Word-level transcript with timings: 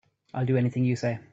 I'll 0.33 0.45
do 0.45 0.57
anything 0.57 0.83
you 0.85 0.95
say. 0.95 1.19